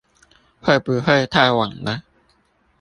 [0.03, 0.03] 會
[0.79, 2.01] 不會太晚了？